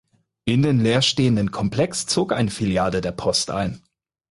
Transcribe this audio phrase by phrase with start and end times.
[0.45, 3.83] In den leerstehenden Komplex zog eine Filiale der Post ein.